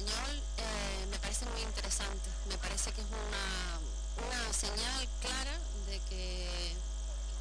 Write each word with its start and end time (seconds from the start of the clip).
Eh, 0.00 1.06
me 1.10 1.18
parece 1.18 1.44
muy 1.44 1.60
interesante, 1.60 2.30
me 2.48 2.56
parece 2.56 2.90
que 2.92 3.02
es 3.02 3.06
una, 3.06 4.52
señal 4.52 5.06
clara 5.20 5.58
de 5.86 6.00
que 6.08 6.72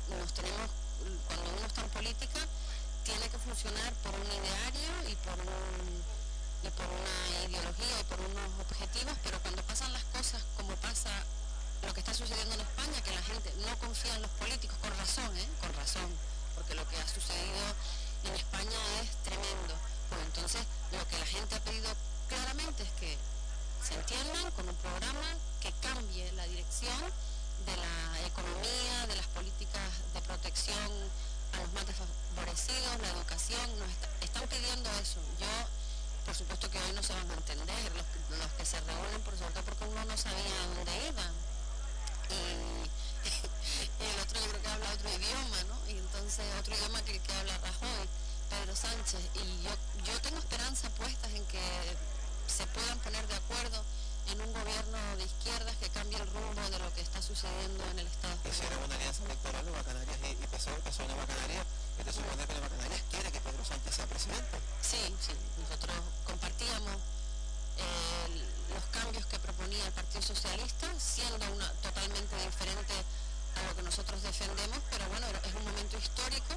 nos 0.09 0.33
tenemos, 0.33 0.69
cuando 1.27 1.55
uno 1.55 1.65
está 1.65 1.81
en 1.81 1.89
política, 1.89 2.39
tiene 3.05 3.29
que 3.29 3.39
funcionar 3.39 3.93
por 4.03 4.11
un 4.13 4.27
ideario 4.27 4.91
y 5.07 5.15
por, 5.23 5.39
un, 5.39 6.03
y 6.63 6.69
por 6.75 6.83
una 6.83 7.47
ideología 7.47 7.95
y 7.95 8.03
por 8.03 8.19
unos 8.19 8.51
objetivos, 8.59 9.15
pero 9.23 9.39
cuando 9.39 9.63
pasan 9.63 9.93
las 9.93 10.03
cosas 10.11 10.43
como 10.57 10.75
pasa 10.83 11.11
lo 11.87 11.93
que 11.93 12.01
está 12.01 12.13
sucediendo 12.13 12.55
en 12.55 12.61
España, 12.61 13.01
que 13.01 13.15
la 13.15 13.23
gente 13.23 13.53
no 13.55 13.79
confía 13.79 14.15
en 14.15 14.21
los 14.21 14.31
políticos, 14.31 14.75
con 14.81 14.91
razón, 14.97 15.31
¿eh? 15.37 15.47
con 15.61 15.73
razón, 15.75 16.11
porque 16.55 16.75
lo 16.75 16.85
que 16.89 16.97
ha 16.97 17.07
sucedido 17.07 17.71
en 18.25 18.35
España 18.35 18.79
es 19.01 19.15
tremendo. 19.23 19.75
Pues 20.09 20.21
entonces, 20.25 20.61
lo 20.91 21.07
que 21.07 21.19
la 21.19 21.25
gente 21.25 21.55
ha 21.55 21.59
pedido 21.61 21.87
claramente 22.29 22.83
es 22.83 22.91
que 22.99 23.17
se 23.83 23.95
entiendan 23.95 24.51
con 24.51 24.69
un 24.69 24.75
programa 24.75 25.35
que 25.59 25.73
cambie 25.81 26.31
la 26.33 26.45
dirección 26.47 27.01
de 27.65 27.75
la 27.75 28.27
economía, 28.27 29.07
de 29.07 29.15
las 29.15 29.27
políticas 29.27 29.91
de 30.13 30.21
protección 30.21 30.89
a 31.53 31.57
los 31.57 31.73
más 31.73 31.85
desfavorecidos, 31.85 33.01
la 33.01 33.09
educación, 33.09 33.79
nos 33.79 33.89
están 34.21 34.47
pidiendo 34.47 34.89
eso. 35.01 35.19
Yo 35.39 35.47
por 36.25 36.35
supuesto 36.35 36.69
que 36.69 36.77
hoy 36.77 36.91
no 36.93 37.01
se 37.01 37.13
van 37.13 37.29
a 37.31 37.33
entender, 37.33 37.91
los, 37.95 38.51
que 38.53 38.65
se 38.65 38.79
reúnen, 38.81 39.21
por 39.21 39.33
supuesto, 39.33 39.63
porque 39.63 39.83
uno 39.85 40.05
no 40.05 40.15
sabía 40.15 40.53
dónde 40.75 41.07
iban. 41.09 41.33
Y, 43.99 44.03
el 44.03 44.19
otro 44.21 44.39
yo 44.39 44.47
creo 44.49 44.61
que 44.61 44.67
habla 44.69 44.93
otro 44.93 45.09
idioma, 45.09 45.63
¿no? 45.67 45.91
Y 45.91 45.97
entonces 45.97 46.45
otro 46.59 46.75
idioma 46.75 47.01
que, 47.01 47.19
que 47.19 47.33
habla 47.33 47.57
Rajoy, 47.57 48.07
Pedro 48.49 48.75
Sánchez. 48.75 49.21
Y 49.35 49.63
yo, 49.63 49.71
yo 50.05 50.21
tengo 50.21 50.37
esperanza 50.37 50.89
puestas 50.91 51.31
en 51.33 51.43
que 51.45 51.59
se 52.49 52.65
puedan 52.67 52.97
poner 52.99 53.25
de 53.27 53.35
acuerdo 53.35 53.83
en 54.31 54.41
un 54.41 54.53
gobierno 54.53 54.97
de 55.17 55.23
izquierdas 55.23 55.75
que 55.77 55.89
cambie 55.89 56.17
el 56.17 56.27
rumbo 56.27 56.61
de 56.69 56.79
lo 56.79 56.93
que 56.93 57.01
está 57.01 57.21
sucediendo 57.21 57.83
en 57.91 57.99
el 57.99 58.07
Estado. 58.07 58.35
Hicieron 58.45 58.83
una 58.83 58.95
alianza 58.95 59.23
electoral 59.25 59.65
de 59.65 59.71
Bacanarias 59.71 60.17
y, 60.21 60.43
y 60.43 60.47
PSOE, 60.47 60.79
pasó 60.81 61.03
una 61.05 61.15
Bacanaria, 61.15 61.63
y 61.99 62.03
te 62.03 62.13
supone 62.13 62.45
que 62.45 62.53
la 62.53 62.59
Bacanarias 62.59 63.01
quiere 63.09 63.31
que 63.31 63.41
Pedro 63.41 63.65
Sánchez 63.65 63.95
sea 63.95 64.05
presidente. 64.05 64.57
Sí, 64.81 65.15
sí, 65.21 65.33
nosotros 65.61 65.95
compartíamos 66.25 66.95
eh, 67.77 68.45
los 68.73 68.83
cambios 68.91 69.25
que 69.25 69.39
proponía 69.39 69.85
el 69.85 69.93
Partido 69.93 70.21
Socialista, 70.21 70.87
siendo 70.99 71.45
una 71.53 71.71
totalmente 71.81 72.35
diferente 72.37 72.93
a 73.57 73.63
lo 73.65 73.75
que 73.75 73.81
nosotros 73.81 74.21
defendemos, 74.21 74.79
pero 74.89 75.07
bueno, 75.09 75.25
es 75.27 75.53
un 75.55 75.65
momento 75.65 75.97
histórico 75.97 76.53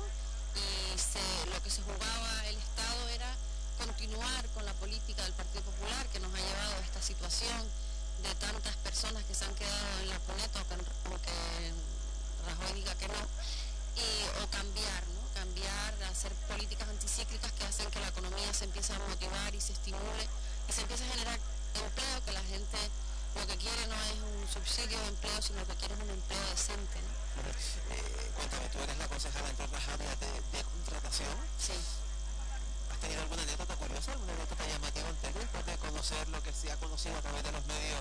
y 0.56 0.98
se, 0.98 1.46
lo 1.48 1.62
que 1.62 1.70
se 1.70 1.80
jugaba 1.82 2.46
el 2.46 2.56
Estado 2.56 3.08
era 3.08 3.34
continuar 3.78 4.46
con 4.54 4.64
la 4.64 4.72
política 4.74 5.22
del 5.22 5.32
Partido 5.32 5.62
Popular 5.62 6.06
que 6.08 6.20
nos 6.20 6.32
ha 6.34 6.38
llevado 6.38 6.74
a 6.74 6.84
esta 6.84 7.02
situación 7.02 7.62
de 8.22 8.34
tantas 8.36 8.76
personas 8.76 9.24
que 9.24 9.34
se 9.34 9.44
han 9.44 9.54
quedado 9.54 10.00
en 10.00 10.08
la 10.08 10.18
cuneta, 10.20 10.64
aunque 11.06 11.32
Rajoy 12.46 12.72
diga 12.74 12.94
que 12.96 13.08
no, 13.08 13.22
y, 13.96 14.42
o 14.42 14.50
cambiar, 14.50 15.06
¿no? 15.08 15.22
cambiar, 15.34 16.02
hacer 16.10 16.32
políticas 16.48 16.88
anticíclicas 16.88 17.52
que 17.52 17.64
hacen 17.64 17.90
que 17.90 18.00
la 18.00 18.08
economía 18.08 18.52
se 18.52 18.64
empiece 18.64 18.92
a 18.92 18.98
motivar 18.98 19.54
y 19.54 19.60
se 19.60 19.72
estimule 19.72 20.28
y 20.68 20.72
se 20.72 20.82
empiece 20.82 21.04
a 21.04 21.08
generar 21.08 21.38
empleo, 21.74 22.24
que 22.24 22.32
la 22.32 22.42
gente 22.42 22.78
lo 23.34 23.46
que 23.46 23.56
quiere 23.56 23.86
no 23.86 23.96
es 23.96 24.18
un 24.20 24.48
subsidio 24.52 24.98
de 25.00 25.08
empleo, 25.08 25.40
sino 25.40 25.66
que 25.66 25.74
quiere 25.76 25.94
es 25.94 26.00
un 26.00 26.10
empleo 26.10 26.44
decente. 26.50 27.00
¿no? 27.00 27.94
Eh, 27.94 28.30
cuéntame, 28.36 28.68
tú 28.68 28.78
eres 28.82 28.98
la 28.98 29.08
concejala 29.08 29.48
las 29.48 29.88
áreas 29.88 30.20
de, 30.20 30.58
de 30.58 30.64
contratación. 30.64 31.36
Sí. 31.58 31.72
¿Has 33.12 33.18
tenido 33.18 33.24
alguna 33.24 33.42
anécdota 33.42 33.76
curiosa, 33.76 34.12
alguna 34.12 34.32
anécdota 34.32 34.66
llamativa 34.66 35.08
en 35.08 35.34
después 35.34 35.66
de 35.66 35.76
conocer 35.76 36.28
lo 36.30 36.42
que 36.42 36.52
se 36.54 36.72
ha 36.72 36.76
conocido 36.78 37.18
a 37.18 37.20
través 37.20 37.42
de 37.42 37.52
los 37.52 37.66
medios 37.66 38.00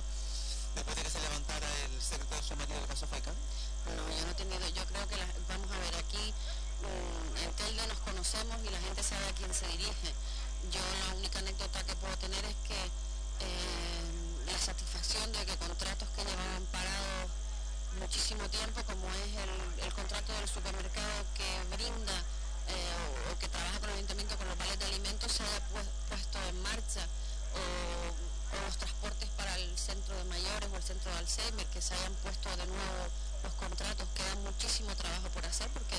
que 31.81 31.87
se 31.87 31.95
hayan 31.95 32.13
puesto 32.21 32.49
de 32.57 32.67
nuevo 32.67 33.09
los 33.41 33.53
contratos, 33.53 34.07
queda 34.13 34.35
muchísimo 34.45 34.93
trabajo 34.95 35.29
por 35.29 35.43
hacer 35.45 35.67
porque 35.69 35.97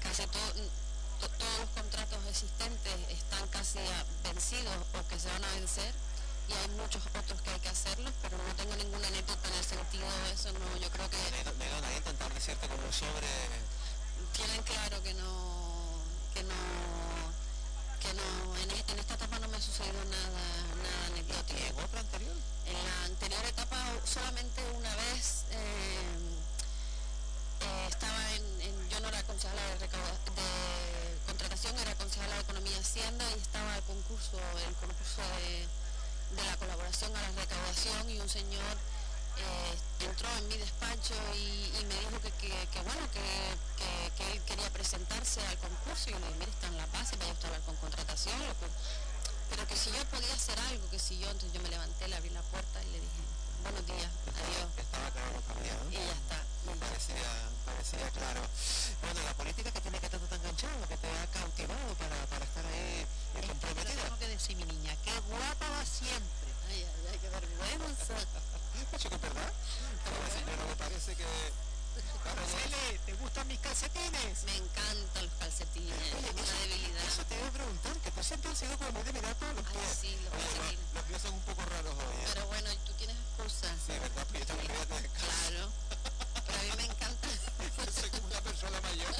casi 0.00 0.22
todo, 0.28 0.52
to, 1.18 1.28
todos 1.28 1.58
los 1.58 1.70
contratos 1.70 2.18
existentes 2.28 2.94
están 3.10 3.42
casi 3.48 3.80
vencidos 4.22 4.70
o 4.94 5.08
que 5.08 5.18
se 5.18 5.28
van 5.28 5.44
a 5.44 5.50
vencer. 5.54 5.92
Y 6.46 6.52
hay 6.52 6.68
muchos 6.78 7.02
otros 7.06 7.42
que 7.42 7.50
hay 7.50 7.60
que 7.60 7.68
hacerlos, 7.68 8.12
pero 8.22 8.38
no 8.38 8.54
tengo 8.54 8.74
ninguna 8.76 9.06
anécdota 9.08 9.48
en 9.48 9.54
el 9.54 9.64
sentido 9.64 10.06
de 10.06 10.32
eso, 10.32 10.52
no, 10.52 10.76
yo 10.78 10.90
creo 10.90 11.10
que... 11.10 11.16
Me 11.58 11.70
van 11.70 11.84
a 11.84 11.96
intentar 11.96 12.32
decirte 12.32 12.68
como 12.68 12.92
sobre... 12.92 13.26
Tienen 14.32 14.62
claro 14.62 15.02
que 15.02 15.14
no, 15.14 16.02
que 16.34 16.42
no 16.44 16.54
que 18.00 18.12
no, 18.14 18.56
en, 18.56 18.70
en, 18.70 18.98
esta 18.98 19.14
etapa 19.14 19.38
no 19.38 19.48
me 19.48 19.56
ha 19.56 19.60
sucedido 19.60 20.02
nada, 20.04 20.42
nada 20.82 21.06
anecdótico. 21.12 21.58
¿Y 21.58 21.66
en 21.68 21.78
otra 21.84 22.00
anterior? 22.00 22.36
En 22.66 22.74
la 22.74 23.04
anterior 23.04 23.44
etapa 23.44 23.76
solamente 24.04 24.62
una 24.76 24.94
vez 24.96 25.44
eh, 25.50 26.00
eh, 27.60 27.86
estaba 27.88 28.34
en, 28.34 28.60
en, 28.62 28.88
yo 28.88 29.00
no 29.00 29.08
era 29.08 29.22
concejala 29.24 29.62
de, 29.62 29.78
de, 29.78 29.88
contratación, 31.26 31.78
era 31.78 31.94
concejala 31.94 32.34
de 32.34 32.40
Economía 32.40 32.72
y 32.72 32.80
Hacienda 32.80 33.24
y 33.36 33.40
estaba 33.40 33.76
el 33.76 33.82
concurso, 33.84 34.38
el 34.66 34.74
concurso 34.76 35.22
de, 35.36 35.68
de 36.36 36.44
la 36.48 36.56
colaboración 36.56 37.14
a 37.14 37.20
la 37.20 37.30
recaudación 37.42 38.10
y 38.10 38.18
un 38.18 38.28
señor 38.28 38.76
eh, 39.38 40.04
entró 40.04 40.28
en 40.38 40.48
mi 40.48 40.56
despacho 40.56 41.14
y, 41.34 41.72
y 41.78 41.84
me 41.86 41.94
dijo 42.00 42.20
que, 42.22 42.30
que, 42.32 42.50
que 42.72 42.80
bueno, 42.82 43.06
que, 43.12 43.20
que, 44.16 44.32
él 44.32 44.40
quería 44.46 44.70
presentarse 44.70 45.40
al 45.46 45.58
concurso 45.58 46.10
y 46.10 46.12
le 46.12 46.18
dije, 46.18 46.34
mire, 46.38 46.50
están 46.50 46.76
las 46.76 46.90
bases, 46.92 47.18
vaya 47.18 47.32
usted 47.32 47.44
a 47.44 47.48
hablar 47.48 47.62
con 47.62 47.76
contratación, 47.76 48.36
pero 49.50 49.66
que 49.66 49.76
si 49.76 49.90
yo 49.90 50.04
podía 50.06 50.32
hacer 50.34 50.58
algo, 50.60 50.88
que 50.90 50.98
si 50.98 51.18
yo, 51.18 51.28
entonces 51.30 51.52
yo 51.52 51.60
me 51.62 51.68
levanté, 51.68 52.06
le 52.08 52.16
abrí 52.16 52.30
la 52.30 52.42
puerta 52.42 52.82
y 52.82 52.92
le 52.92 53.00
dije, 53.00 53.20
buenos 53.62 53.84
días, 53.86 54.10
adiós. 54.30 54.68
Estaba 54.78 55.10
claro. 55.10 55.40
Y 55.90 55.94
ya 55.94 56.12
está. 56.12 56.38
Parecía, 56.78 57.50
parecía 57.64 58.10
claro. 58.10 58.42
Bueno, 59.02 59.20
la 59.24 59.34
política 59.34 59.72
que 59.72 59.80
tiene 59.80 59.98
que 59.98 60.06
estar 60.06 60.20
tan 60.20 60.38
enganchado, 60.38 60.88
que 60.88 60.96
te 60.96 61.08
ha 61.08 61.26
cautivado 61.32 61.94
para, 61.98 62.16
para 62.26 62.44
estar 62.44 62.64
ahí 62.66 63.04
eh, 63.04 63.46
comprometida. 63.46 64.02
Tengo 64.04 64.18
que 64.18 64.28
decir, 64.28 64.56
mi 64.56 64.64
niña, 64.64 64.94
qué 65.04 65.12
guapa 65.28 65.68
va 65.68 65.84
siempre. 65.84 66.48
Ay, 66.68 66.84
ay, 66.84 67.06
ay, 67.10 67.18
qué 67.18 67.28
vergüenza. 67.28 68.14
Verdad. 68.80 69.52
Señora, 70.32 70.64
me 70.68 70.76
parece 70.76 71.14
que... 71.14 71.24
¿te 73.04 73.12
gustan 73.14 73.46
mis 73.48 73.58
calcetines? 73.60 74.44
Me 74.44 74.56
encantan 74.56 75.24
los 75.24 75.32
calcetines, 75.38 76.14
Oye, 76.16 76.30
una 76.32 76.42
eso, 76.42 76.52
debilidad. 76.64 77.04
Eso 77.04 77.22
te 77.24 77.34
a 77.36 77.50
preguntar, 77.50 77.96
que 77.98 78.10
tú 78.10 78.22
siempre 78.22 78.50
has 78.50 78.58
sido 78.58 78.78
como 78.78 78.92
muy 78.92 79.02
debilidad 79.02 79.36
todos 79.36 79.54
los 79.54 79.64
pies. 79.64 79.98
sí, 80.00 80.16
los 80.24 80.32
Oye, 80.32 80.78
los, 80.94 81.04
pies 81.04 81.22
son 81.22 81.34
un 81.34 81.40
poco 81.42 81.62
raros 81.68 81.92
hoy. 81.94 82.16
¿eh? 82.24 82.28
Pero 82.34 82.46
bueno, 82.46 82.70
tú 82.86 82.92
tienes 82.94 83.16
excusa. 83.16 83.68
Sí, 83.84 83.92
¿verdad? 84.00 84.26
Pues 84.30 84.40
yo 84.40 84.46
también 84.46 84.72
voy 84.72 84.80
a 84.82 84.86
tener 84.86 85.10
Claro. 85.10 85.70
Pero 86.46 86.58
a 86.58 86.62
mí 86.62 86.70
me 86.76 86.84
encanta. 86.88 87.28
Soy 88.00 88.10
como 88.10 88.26
una 88.26 88.40
persona 88.40 88.80
mayor. 88.80 89.14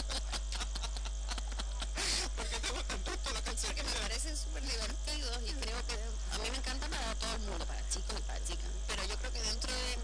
¿Por 2.36 2.46
qué 2.48 2.56
te 2.60 2.70
gustan 2.70 2.98
tanto 3.04 3.30
los 3.30 3.42
Porque 3.42 3.42
calcetines? 3.44 3.92
me 3.94 4.00
parecen 4.00 4.36
súper 4.36 4.62
divertidos 4.64 5.38
y 5.44 5.52
creo 5.52 5.80
que 5.86 5.94
a 6.32 6.38
mí 6.38 6.50
me 6.50 6.56
encanta 6.56 6.88
para 6.88 7.14
todo 7.16 7.34
el 7.34 7.40
mundo, 7.42 7.66
para 7.66 7.82
chicos 7.90 8.16
y 8.18 8.22
para 8.22 8.40
chicas. 8.44 8.70
Pero 8.88 9.04
yo 9.04 9.16
creo 9.18 9.32
que 9.32 9.42
dentro 9.42 9.72
de... 9.72 9.98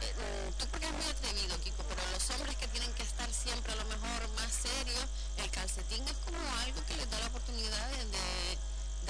Eh, 0.00 0.52
tú 0.58 0.64
porque 0.70 0.86
es 0.86 0.92
muy 0.92 1.04
atrevido, 1.06 1.58
Kiko, 1.60 1.82
pero 1.88 2.00
los 2.12 2.30
hombres 2.30 2.54
que 2.56 2.68
tienen 2.68 2.92
que 2.94 3.02
estar 3.02 3.28
siempre 3.34 3.72
a 3.72 3.76
lo 3.76 3.84
mejor 3.86 4.28
más 4.36 4.52
serios, 4.52 5.04
el 5.38 5.50
calcetín 5.50 6.06
es 6.06 6.16
como 6.24 6.38
algo 6.62 6.84
que 6.86 6.96
les 6.96 7.10
da 7.10 7.18
la 7.18 7.26
oportunidad 7.26 7.88
de, 7.90 7.96
de, 8.06 8.58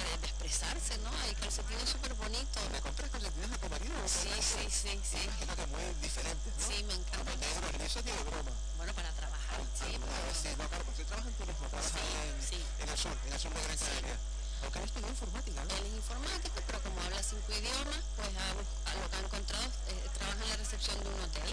de, 0.00 0.18
de 0.18 0.26
expresarse, 0.26 0.96
¿no? 1.04 1.10
Hay 1.24 1.34
calcetines 1.34 1.88
súper 1.90 2.14
bonitos. 2.14 2.62
¿Me 2.72 2.80
compras 2.80 3.10
calcetines 3.10 3.52
a 3.52 3.58
tu 3.58 3.68
marido? 3.68 3.94
Sí, 4.68 5.00
sí. 5.02 5.16
Imagino 5.24 5.56
que 5.56 5.66
muy 5.66 5.82
diferentes, 6.02 6.52
¿no? 6.60 6.66
Sí, 6.68 6.84
me 6.84 6.94
encanta. 6.94 7.32
Como 7.32 7.82
y 7.82 7.86
eso 7.86 8.02
tiene 8.02 8.20
broma. 8.24 8.52
Bueno, 8.76 8.92
para 8.94 9.10
trabajar, 9.12 9.60
sí. 9.74 9.96
Pero- 9.96 10.34
sí, 10.36 10.48
no, 10.58 10.68
claro, 10.68 10.84
porque 10.84 11.04
trabajan 11.04 11.32
tú 11.32 11.46
mismo, 11.46 11.66
trabajas 11.68 11.92
Sí, 11.92 12.04
en, 12.28 12.36
sí. 12.44 12.60
en 12.82 12.88
el 12.88 12.98
sur, 12.98 13.16
en 13.26 13.32
el 13.32 13.40
sur 13.40 13.52
de 13.54 13.62
Gran 13.64 13.78
Canaria. 13.78 14.16
Aunque 14.62 14.78
has 14.78 14.84
estudiado 14.86 15.12
informática, 15.14 15.64
¿no? 15.64 15.70
Él 15.76 15.86
es 15.86 15.94
informático, 15.94 16.56
pero 16.66 16.82
como 16.82 17.00
habla 17.00 17.22
cinco 17.22 17.48
idiomas, 17.52 18.02
pues 18.16 18.28
a, 18.36 18.44
a 18.90 18.94
lo 18.98 19.04
que 19.08 19.16
ha 19.16 19.20
encontrado, 19.20 19.66
eh, 19.88 20.08
trabaja 20.18 20.42
en 20.42 20.48
la 20.50 20.56
recepción 20.56 20.96
de 21.00 21.08
un 21.08 21.20
hotel. 21.22 21.50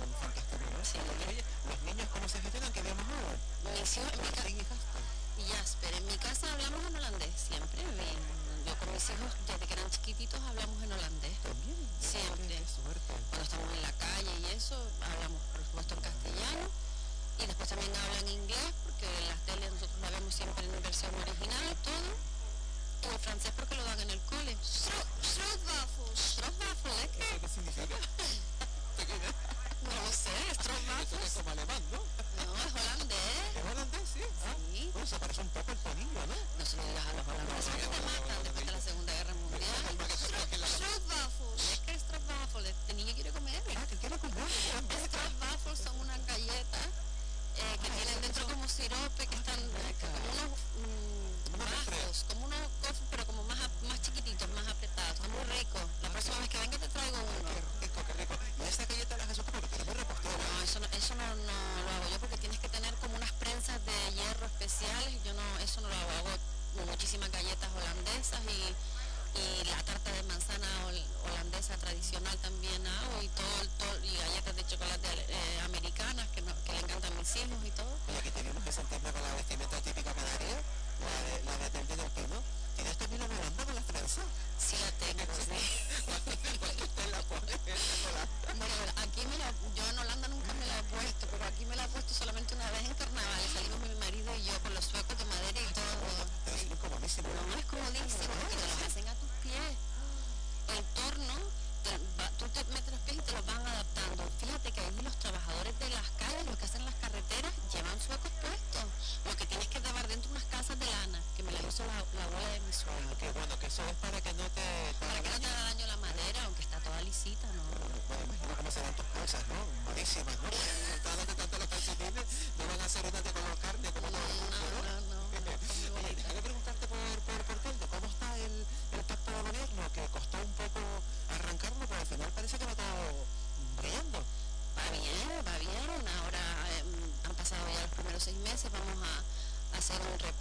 Bueno, 0.00 0.12
fantástico, 0.18 0.64
¿no? 0.72 0.80
Sí. 0.84 0.98
Oye, 1.28 1.44
¿los 1.68 1.78
niños 1.86 2.08
cómo 2.10 2.26
se 2.28 2.40
gestionan? 2.40 2.72
¿Qué 2.72 2.80
idiomas 2.80 3.06
hablan? 3.06 3.38
Mis 3.78 3.96
hijos, 3.96 4.10
en 4.16 4.20
mi 4.24 4.28
ca- 4.34 4.42
¿Qué 4.42 4.50
hijastas? 4.58 5.04
y 5.38 5.42
Jasper, 5.52 5.92
en 5.94 6.04
mi 6.06 6.16
casa 6.18 6.52
hablamos 6.52 6.80
en 6.84 6.96
holandés, 6.96 7.39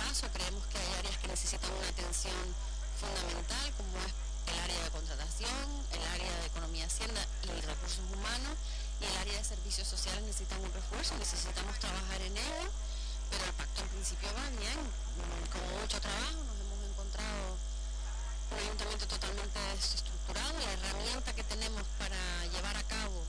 creemos 0.09 0.65
que 0.65 0.77
hay 0.79 1.05
áreas 1.05 1.17
que 1.21 1.27
necesitan 1.27 1.69
una 1.69 1.87
atención 1.87 2.33
fundamental, 2.97 3.71
como 3.77 3.93
es 4.01 4.09
el 4.49 4.59
área 4.59 4.83
de 4.83 4.89
contratación, 4.89 5.69
el 5.93 6.01
área 6.01 6.33
de 6.41 6.45
economía 6.47 6.85
hacienda 6.87 7.21
y 7.45 7.61
recursos 7.61 8.01
humanos, 8.09 8.57
y 8.99 9.05
el 9.05 9.15
área 9.21 9.37
de 9.37 9.43
servicios 9.45 9.87
sociales 9.87 10.23
necesitan 10.23 10.65
un 10.65 10.73
refuerzo, 10.73 11.13
necesitamos 11.13 11.77
trabajar 11.77 12.21
en 12.25 12.35
ello, 12.35 12.65
pero 13.29 13.45
el 13.45 13.53
pacto 13.53 13.83
en 13.85 13.89
principio 13.89 14.29
va 14.33 14.49
bien, 14.49 14.81
con 15.53 15.61
mucho 15.77 16.01
trabajo, 16.01 16.41
nos 16.41 16.57
hemos 16.57 16.81
encontrado 16.89 17.53
un 18.49 18.57
ayuntamiento 18.57 19.05
totalmente 19.05 19.59
desestructurado, 19.77 20.57
la 20.57 20.73
herramienta 20.73 21.37
que 21.37 21.43
tenemos 21.43 21.85
para 22.01 22.17
llevar 22.49 22.75
a 22.75 22.83
cabo 22.89 23.21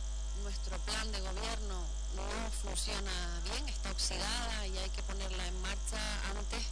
nuestro 0.42 0.76
plan 0.78 1.10
de 1.12 1.20
gobierno 1.20 1.84
no 2.16 2.50
funciona 2.62 3.40
bien, 3.44 3.69
está 3.69 3.90
oxidada 3.90 4.66
y 4.66 4.78
hay 4.78 4.90
que 4.90 5.02
ponerla 5.02 5.46
en 5.46 5.62
marcha 5.62 5.98
antes 6.37 6.64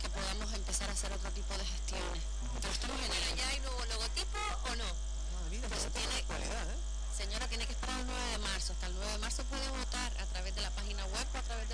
que 0.00 0.08
podamos 0.08 0.52
empezar 0.54 0.88
a 0.88 0.92
hacer 0.92 1.12
otro 1.12 1.30
tipo 1.32 1.52
de 1.58 1.64
gestiones. 1.64 2.22
Pero 2.60 2.72
estamos 2.72 2.96
el... 3.02 3.36
¿Ya 3.36 3.48
hay 3.48 3.60
nuevo 3.60 3.84
logotipo 3.86 4.38
o 4.70 4.76
no? 4.76 4.88
Madre 5.34 5.58
mía, 5.58 5.68
pues 5.68 5.86
tiene... 5.92 6.18
¿eh? 6.18 6.76
Señora, 7.16 7.48
tiene 7.48 7.66
que 7.66 7.72
esperar 7.72 7.98
el 7.98 8.06
9 8.06 8.30
de 8.30 8.38
marzo. 8.38 8.72
Hasta 8.72 8.86
el 8.86 8.94
9 8.94 9.12
de 9.12 9.18
marzo 9.18 9.42
puede 9.44 9.68
votar 9.70 10.12
a 10.20 10.26
través 10.26 10.54
de 10.54 10.62
la 10.62 10.70
página 10.70 11.04
web 11.06 11.26
o 11.34 11.38
a 11.38 11.42
través 11.42 11.67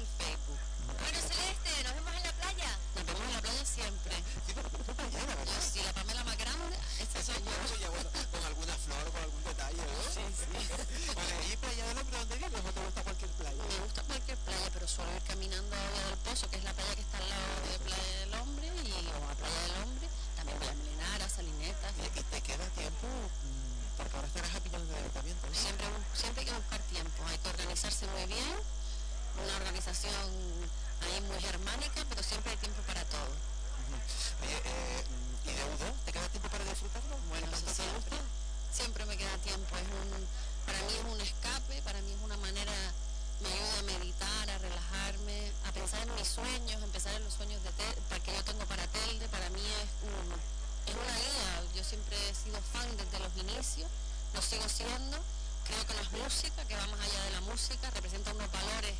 lo 54.34 54.42
sigo 54.42 54.68
siendo, 54.68 55.16
creo 55.64 55.86
que 55.86 55.94
no 55.94 56.00
es 56.00 56.12
música, 56.12 56.64
que 56.66 56.74
va 56.76 56.86
más 56.88 57.00
allá 57.00 57.22
de 57.24 57.30
la 57.30 57.40
música, 57.42 57.90
representa 57.90 58.32
unos 58.32 58.50
valores 58.50 58.94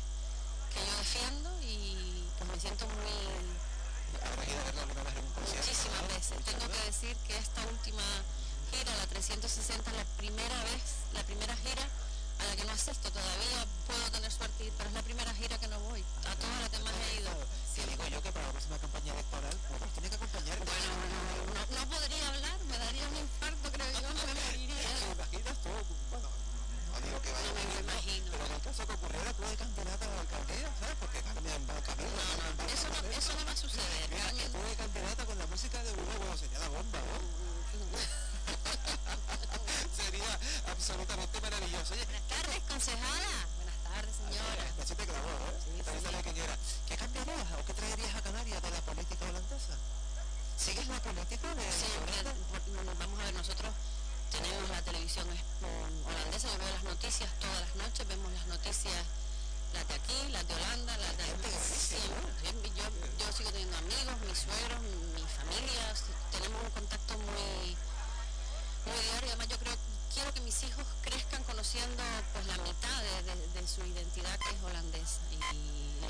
que 0.71 0.79
yo 0.79 0.97
defiendo 0.97 1.49
y 1.61 2.23
pues 2.37 2.49
me 2.49 2.59
siento 2.59 2.87
muy... 2.87 3.11
Muchísimas 5.35 6.07
veces. 6.07 6.37
Tengo 6.45 6.67
que 6.71 6.85
decir 6.85 7.15
que 7.27 7.37
esta 7.37 7.61
última 7.67 8.03
gira, 8.71 8.95
la 8.95 9.07
360, 9.07 9.91
la 9.91 10.05
primera 10.17 10.63
vez, 10.63 10.83
la 11.13 11.23
primera 11.23 11.55
gira 11.57 11.83
a 12.39 12.45
la 12.45 12.55
que 12.55 12.65
no 12.65 12.71
asisto 12.71 13.11
todavía, 13.11 13.65
puedo 13.87 14.11
tener 14.11 14.31
suerte, 14.31 14.71
pero 14.77 14.89
es 14.89 14.95
la 14.95 15.03
primera 15.03 15.33
gira 15.33 15.57
que 15.57 15.67
no 15.67 15.79
voy. 15.81 16.03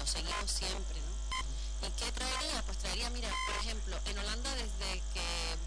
seguimos 0.08 0.50
siempre, 0.52 1.00
¿no? 1.02 1.88
¿Y 1.88 1.92
qué 1.92 2.12
traería? 2.12 2.62
Pues 2.66 2.78
traería, 2.80 3.10
mira, 3.10 3.30
por 3.48 3.56
ejemplo, 3.58 4.00
en 4.06 4.18
Holanda 4.18 4.50
desde 4.56 5.02
que 5.14 5.58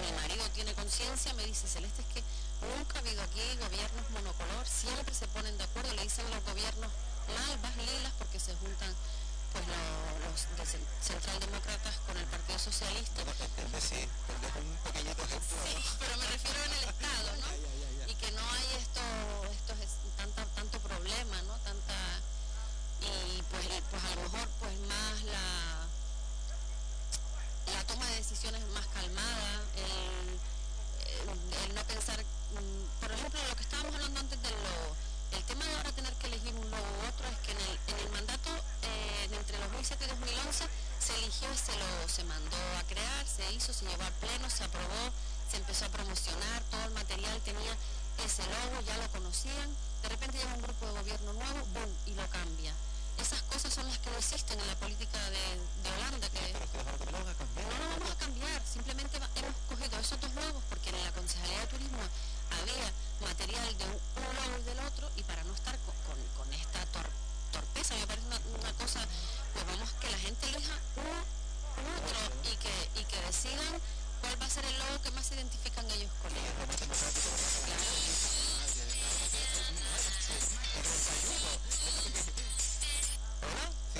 mi 0.00 0.12
marido 0.12 0.44
tiene 0.54 0.74
conciencia, 0.74 1.32
me 1.34 1.44
dice, 1.44 1.66
Celeste, 1.66 2.02
es 2.02 2.08
que 2.08 2.22
nunca 2.66 2.96
ha 2.96 3.00
habido 3.00 3.22
aquí 3.22 3.40
gobiernos 3.60 4.10
monocolor, 4.10 4.66
siempre 4.66 5.14
se 5.14 5.26
ponen 5.28 5.56
de 5.58 5.64
acuerdo, 5.64 5.92
le 5.94 6.02
dicen 6.02 6.28
los 6.30 6.44
gobiernos 6.44 6.90
malvas, 7.34 7.76
lilas, 7.76 8.12
porque 8.18 8.38
se 8.38 8.54
juntan 8.56 8.94
pues 9.52 9.64
los, 9.66 10.58
los 10.58 10.68
centraldemócratas 11.00 11.96
con 12.06 12.16
el 12.16 12.26
Partido 12.26 12.58
Socialista. 12.58 13.22
Es 13.22 13.26
pues, 13.70 13.92
un 14.60 14.76
pequeñito 14.84 15.24
ejemplo. 15.24 15.56
Sí, 15.64 15.76
pero 15.98 16.16
me 16.18 16.26
refiero 16.26 16.64
en 16.64 16.72
el 16.72 16.84
Estado, 16.84 17.30
¿no? 17.40 18.12
Y 18.12 18.14
que 18.14 18.30
no 18.32 18.42
hay 18.52 18.68
estos, 18.76 19.56
estos 19.56 19.78
pues, 23.50 23.64
eh, 23.66 23.82
pues 23.90 24.04
a 24.04 24.14
lo 24.14 24.22
mejor 24.22 24.48
pues 24.60 24.78
más 24.80 25.22
la, 25.24 25.86
la 27.72 27.84
toma 27.86 28.06
de 28.06 28.16
decisiones 28.16 28.66
más 28.68 28.86
calmada, 28.88 29.62
el, 29.76 30.38
no 31.74 31.84
pensar, 31.84 32.24
mm, 32.24 33.00
por 33.00 33.12
ejemplo, 33.12 33.40
lo 33.48 33.56
que 33.56 33.62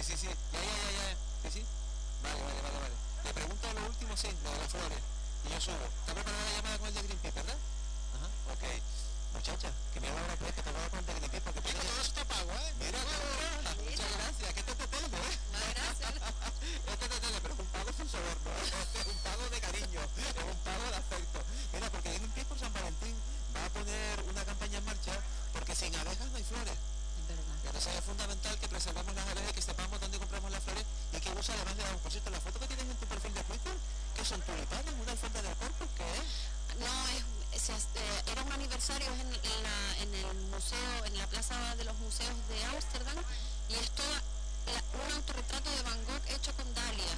Sí, 0.09 0.17
sí. 0.17 0.25
Ya, 0.25 0.61
ya, 0.65 0.73
ya, 0.73 0.91
ya. 1.05 1.13
Sí, 1.45 1.61
sí. 1.61 1.63
Vale, 2.25 2.41
vale, 2.41 2.61
vale, 2.65 2.79
vale. 2.81 2.97
Le 3.29 3.33
pregunto 3.37 3.65
lo 3.77 3.83
último, 3.93 4.17
sí, 4.17 4.33
lo 4.41 4.49
de 4.57 4.57
las 4.57 4.73
flores. 4.73 5.05
Y 5.45 5.53
yo 5.53 5.61
subo. 5.61 5.85
¿Está 5.85 6.17
preparada 6.17 6.45
la 6.49 6.53
llamada 6.57 6.79
con 6.81 6.89
el 6.89 6.95
de 6.97 7.03
Greenpeace, 7.05 7.37
verdad? 7.37 7.61
Ajá, 8.17 8.29
ok. 8.57 8.65
Muchacha, 9.37 9.69
que 9.93 10.01
me 10.01 10.09
ahora 10.09 10.33
pues 10.41 10.55
que 10.57 10.63
te 10.65 10.71
voy 10.73 10.81
a 10.81 10.89
dar 10.89 10.91
con 10.97 11.01
el 11.01 11.07
de 11.13 11.13
Greenpeace 11.13 11.45
porque 11.45 11.61
tiene... 11.61 11.81
Todo 11.85 11.93
eso 11.93 12.09
está 12.09 12.25
pago, 12.25 12.53
¿eh? 12.57 12.73
Mira. 12.81 13.01
Muchas 13.85 14.11
gracias. 14.17 14.49
Que 14.49 14.61
este 14.65 14.75
te 14.81 14.87
tele, 14.89 15.09
¿eh? 15.13 15.35
No, 15.53 15.61
gracias. 15.77 16.09
Este 16.89 17.05
te 17.05 17.19
tele, 17.21 17.39
pero 17.45 17.53
es 17.53 17.61
un 17.61 17.69
pago 17.69 17.91
sin 17.93 18.09
soborno. 18.09 18.49
¿eh? 18.49 18.65
Es 18.65 19.07
un 19.13 19.19
pago 19.21 19.45
de 19.45 19.61
cariño. 19.61 20.01
Es 20.25 20.41
un 20.41 20.61
pago 20.65 20.85
de 20.89 20.97
afecto. 20.97 21.39
Mira, 21.77 21.87
porque 21.93 22.17
Greenpeace 22.17 22.49
por 22.49 22.57
San 22.57 22.73
Valentín 22.73 23.13
va 23.53 23.61
a 23.61 23.71
poner 23.77 24.25
una 24.25 24.41
campaña 24.41 24.79
en 24.81 24.85
marcha 24.89 25.13
porque 25.53 25.77
sin 25.77 25.93
abejas 26.01 26.33
no 26.33 26.37
hay 26.41 26.45
flores. 26.49 26.81
Es 27.21 27.29
verdad. 27.29 27.59
Entonces 27.69 27.95
es 27.95 28.05
fundamental 28.05 28.59
que 28.59 28.69
preservemos 28.69 29.15
las 29.15 29.27
abejas 29.29 29.51
y 29.51 29.55
que 29.55 29.63
sepamos 29.63 30.01
dónde 30.01 30.19
compramos 30.19 30.51
las 30.51 30.63
flores 30.65 30.85
y 31.13 31.21
que 31.21 31.31
uso 31.31 31.53
además 31.53 31.77
le 31.77 31.83
damos 31.85 32.01
por 32.01 32.11
cierto 32.11 32.31
la 32.31 32.41
foto 32.41 32.59
que 32.61 32.67
tienes 32.67 32.87
en 32.87 32.97
tu 32.97 33.07
perfil 33.07 33.35
de 33.35 33.43
Twitter, 33.45 33.73
tulipanes, 34.37 34.93
una 35.01 35.13
alfombra 35.13 35.41
del. 35.41 35.57
No, 36.79 37.09
es, 37.55 37.71
era 38.31 38.43
un 38.43 38.53
aniversario 38.53 39.09
en, 39.09 39.33
en 40.03 40.15
el 40.15 40.37
museo, 40.53 41.05
en 41.07 41.17
la 41.17 41.27
plaza 41.27 41.75
de 41.77 41.85
los 41.85 41.97
museos 41.97 42.37
de 42.49 42.65
Ámsterdam, 42.65 43.17
y 43.69 43.75
es 43.75 43.91
toda 43.93 44.23
un 45.07 45.13
autorretrato 45.13 45.71
de 45.71 45.83
Van 45.83 46.05
Gogh 46.05 46.23
hecho 46.29 46.53
con 46.55 46.75
dalias. 46.75 47.17